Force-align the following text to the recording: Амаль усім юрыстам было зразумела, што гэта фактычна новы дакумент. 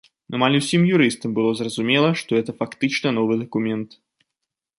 Амаль 0.35 0.55
усім 0.59 0.87
юрыстам 0.95 1.31
было 1.39 1.51
зразумела, 1.59 2.09
што 2.23 2.29
гэта 2.41 2.51
фактычна 2.63 3.09
новы 3.19 3.33
дакумент. 3.45 3.89